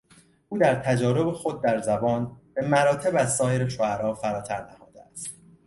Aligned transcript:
او 0.49 0.57
در 0.57 0.75
تجارب 0.75 1.31
خود 1.31 1.61
در 1.61 1.81
زبان، 1.81 2.37
به 2.53 2.67
مراتب 2.67 3.15
از 3.15 3.35
سایر 3.35 3.69
شعرا 3.69 4.13
فراتر 4.15 4.65
نهاده 4.71 5.01
است. 5.11 5.35